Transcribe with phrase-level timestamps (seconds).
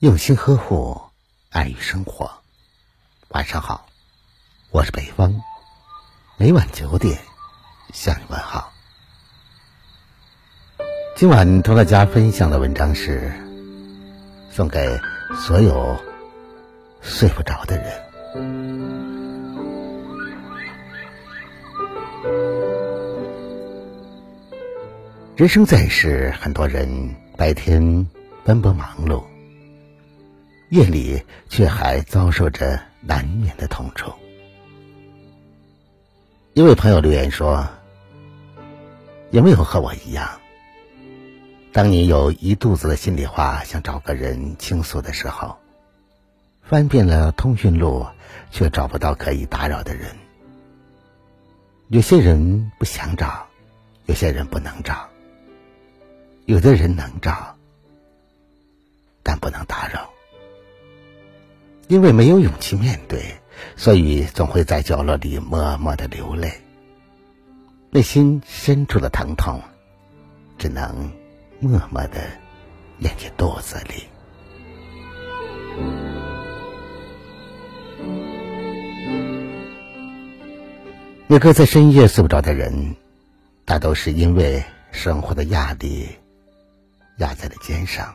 [0.00, 0.96] 用心呵护，
[1.50, 2.30] 爱与生活。
[3.30, 3.84] 晚上好，
[4.70, 5.42] 我是北风，
[6.36, 7.18] 每晚九点
[7.92, 8.72] 向你问好。
[11.16, 13.32] 今晚同大家分享的文章是
[14.52, 15.00] 送给
[15.34, 15.96] 所有
[17.00, 18.00] 睡不着的人。
[25.34, 28.06] 人生在世，很多人白天
[28.44, 29.24] 奔波忙碌。
[30.70, 34.12] 夜里却还遭受着难免的痛楚。
[36.52, 37.66] 一位朋友留言说
[39.30, 40.28] ：“有没有和我一样？
[41.72, 45.56] 当你有一肚子的心里话想找个人倾诉的时候，
[46.62, 48.06] 翻遍了通讯录，
[48.50, 50.16] 却找不到可以打扰的人。
[51.88, 53.46] 有些人不想找，
[54.06, 55.08] 有些人不能找，
[56.44, 57.56] 有的人能找，
[59.22, 60.07] 但不能打扰。”
[61.88, 63.34] 因为没有勇气面对，
[63.74, 66.52] 所以总会在角落里默默的流泪。
[67.90, 69.58] 内心深处的疼痛，
[70.58, 71.10] 只能
[71.60, 72.20] 默默的
[72.98, 74.04] 咽进肚子里。
[81.26, 82.94] 那个在深夜睡不着的人，
[83.64, 86.06] 大都是因为生活的压力
[87.16, 88.14] 压在了肩上，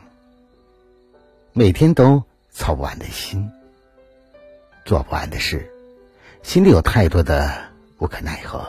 [1.52, 3.50] 每天都操不完的心。
[4.84, 5.70] 做不完的事，
[6.42, 7.50] 心里有太多的
[7.98, 8.68] 无可奈何，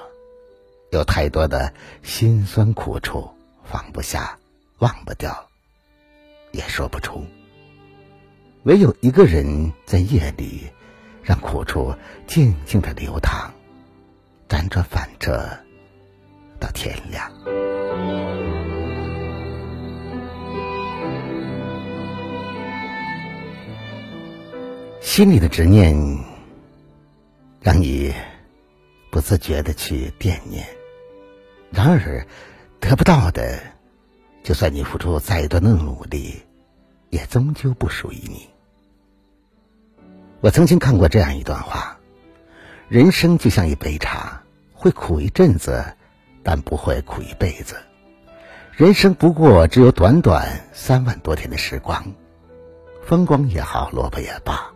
[0.91, 3.29] 有太多的辛酸苦楚，
[3.65, 4.37] 放不下，
[4.79, 5.49] 忘不掉，
[6.51, 7.25] 也说不出。
[8.63, 10.71] 唯有一个人在夜里，
[11.21, 11.93] 让苦楚
[12.25, 13.51] 静静的流淌，
[14.47, 15.45] 辗转反侧
[16.59, 18.34] 到天亮。
[25.15, 25.95] 心里的执念，
[27.61, 28.13] 让你
[29.09, 30.61] 不自觉的去惦念；
[31.71, 32.27] 然而，
[32.81, 33.61] 得不到的，
[34.43, 36.41] 就算你付出再多的努力，
[37.11, 38.49] 也终究不属于你。
[40.41, 41.97] 我曾经看过这样一段话：
[42.89, 44.43] 人生就像一杯茶，
[44.73, 45.81] 会苦一阵子，
[46.43, 47.77] 但不会苦一辈子。
[48.73, 52.03] 人生不过只有短短三万多天的时光，
[53.05, 54.74] 风光也好，落魄也罢。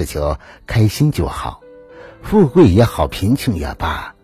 [0.00, 1.60] 只求开心就好，
[2.22, 4.14] 富贵也好，贫穷也罢，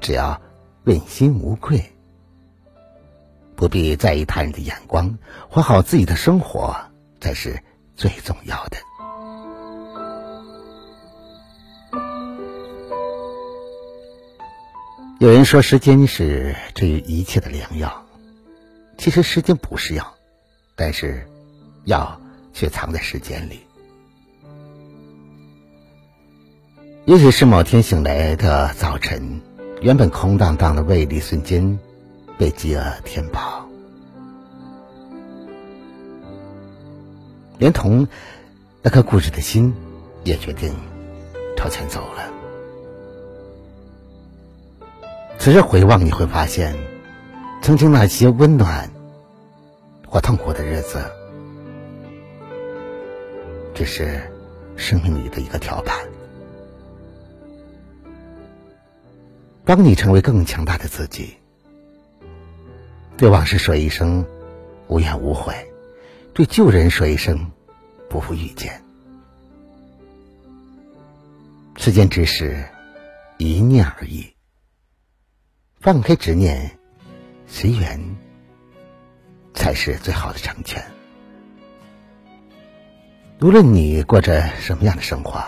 [0.00, 0.42] 只要
[0.82, 1.84] 问心无愧，
[3.54, 5.16] 不必在意他人的眼光，
[5.48, 6.74] 活好自己的生活
[7.20, 7.62] 才是
[7.94, 8.76] 最重要的。
[15.20, 18.04] 有人说，时间是治愈一切的良药，
[18.98, 20.12] 其实时间不是药，
[20.74, 21.24] 但是
[21.84, 22.20] 药
[22.52, 23.60] 却藏在时间里。
[27.06, 29.42] 也许是某天醒来的早晨，
[29.82, 31.78] 原本空荡荡的胃里瞬间
[32.38, 33.68] 被饥饿填饱，
[37.58, 38.08] 连同
[38.80, 39.74] 那颗固执的心
[40.22, 40.74] 也决定
[41.58, 42.32] 朝前走了。
[45.38, 46.74] 此时回望，你会发现，
[47.60, 48.90] 曾经那些温暖
[50.08, 51.04] 或痛苦的日子，
[53.74, 54.22] 只是
[54.74, 55.94] 生命里的一个跳板。
[59.64, 61.34] 帮你成为更强大的自己。
[63.16, 64.24] 对往事说一声
[64.88, 65.54] 无怨无悔，
[66.34, 67.50] 对旧人说一声
[68.10, 68.82] 不负遇见。
[71.76, 72.64] 世间之事，
[73.38, 74.34] 一念而已。
[75.80, 76.78] 放开执念，
[77.46, 78.16] 随缘，
[79.54, 80.84] 才是最好的成全。
[83.40, 85.42] 无论你过着什么样的生活，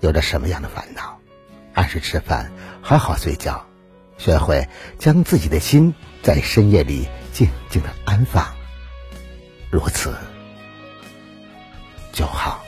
[0.00, 1.18] 有着什么样的烦恼。
[1.74, 3.66] 按时吃饭，好好睡觉，
[4.18, 4.68] 学会
[4.98, 8.46] 将自己的心在深夜里静静的安放，
[9.70, 10.14] 如此
[12.12, 12.62] 就好。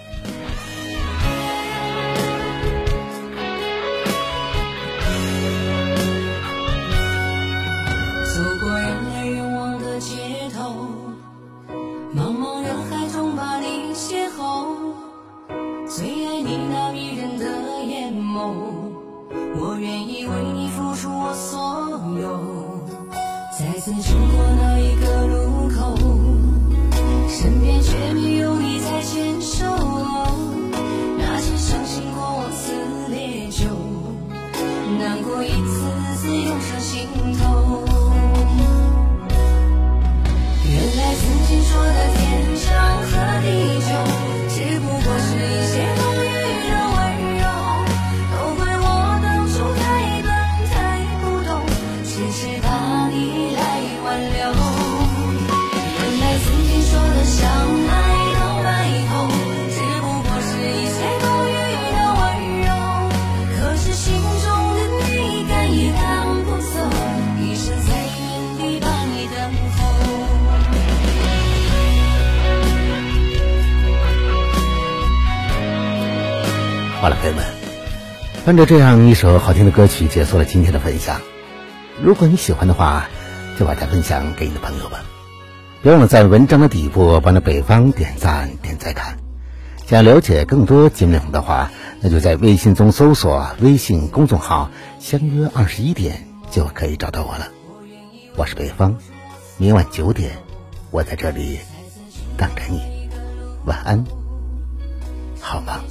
[23.84, 25.94] 次经过那一个路口，
[27.28, 29.66] 身边却没有你在牵手。
[31.18, 32.72] 那些伤心过往似
[33.10, 33.66] 烈酒，
[34.98, 35.82] 难过一次
[36.16, 37.06] 次涌上心
[77.04, 77.44] 好了，朋友们，
[78.46, 81.20] 伴着这样一首好听的歌曲，结束了今天的分享。
[82.02, 83.10] 如果你喜欢的话，
[83.58, 85.04] 就把它分享给你的朋友吧。
[85.82, 89.18] 别忘了在文章的底部帮着北方点赞、点再看。
[89.86, 91.70] 想了解更多节目内容的话，
[92.00, 97.48] 那就在微信中搜索微信公众号“相约二十一点”就可以找到我了。
[98.34, 98.96] 我是北方，
[99.58, 100.38] 明晚九点，
[100.90, 101.58] 我在这里
[102.38, 102.80] 等着你。
[103.66, 104.02] 晚安，
[105.38, 105.84] 好吗？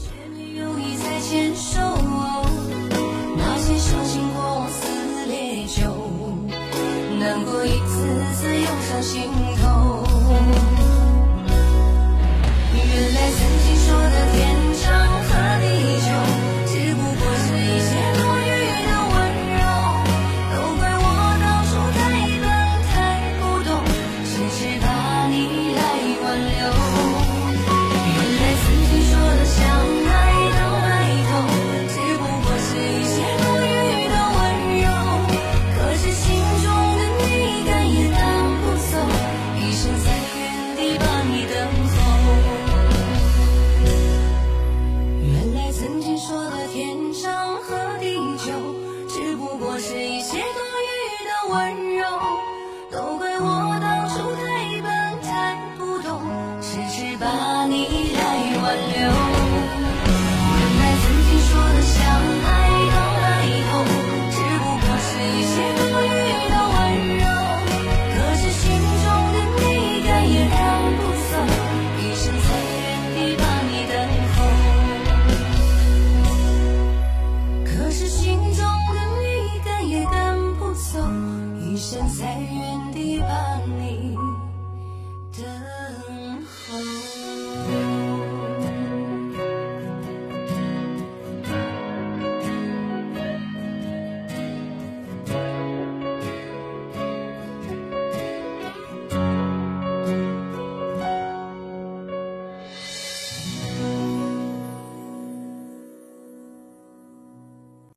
[7.65, 9.31] 一次次涌上心
[9.61, 9.92] 头。